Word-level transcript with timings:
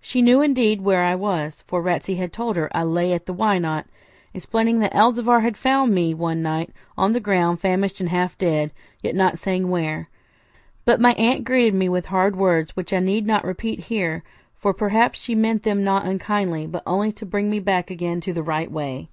She 0.00 0.22
knew, 0.22 0.40
indeed, 0.42 0.80
where 0.82 1.02
I 1.02 1.16
was, 1.16 1.64
for 1.66 1.82
Ratsey 1.82 2.14
had 2.16 2.32
told 2.32 2.54
her 2.54 2.70
I 2.72 2.84
lay 2.84 3.12
at 3.12 3.26
the 3.26 3.32
Why 3.32 3.58
Not?, 3.58 3.84
explaining 4.32 4.78
that 4.78 4.94
Elzevir 4.94 5.40
had 5.42 5.56
found 5.56 5.92
me 5.92 6.14
one 6.14 6.40
night 6.40 6.70
on 6.96 7.14
the 7.14 7.18
ground 7.18 7.58
famished 7.60 7.98
and 7.98 8.08
half 8.10 8.38
dead, 8.38 8.70
yet 9.02 9.16
not 9.16 9.40
saying 9.40 9.70
where. 9.70 10.08
But 10.84 11.00
my 11.00 11.14
aunt 11.14 11.42
greeted 11.42 11.74
me 11.74 11.88
with 11.88 12.06
hard 12.06 12.36
words, 12.36 12.76
which 12.76 12.92
I 12.92 13.00
need 13.00 13.26
not 13.26 13.44
repeat 13.44 13.80
here; 13.80 14.22
for, 14.54 14.72
perhaps, 14.72 15.20
she 15.20 15.34
meant 15.34 15.64
them 15.64 15.82
not 15.82 16.04
unkindly, 16.06 16.68
but 16.68 16.84
only 16.86 17.10
to 17.10 17.26
bring 17.26 17.50
me 17.50 17.58
back 17.58 17.90
again 17.90 18.20
to 18.20 18.32
the 18.32 18.44
right 18.44 18.70
way. 18.70 19.08